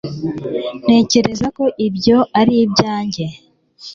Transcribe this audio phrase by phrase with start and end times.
[0.83, 3.25] ntekereza ko ibyo ari ibyanjye